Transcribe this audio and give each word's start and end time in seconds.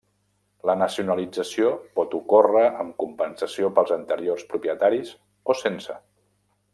La 0.69 0.75
nacionalització 0.83 1.67
pot 1.99 2.15
ocórrer 2.21 2.65
amb 2.85 2.97
compensació 3.05 3.71
pels 3.81 3.95
anteriors 3.99 4.49
propietaris 4.55 5.13
o 5.55 5.61
sense. 5.65 5.99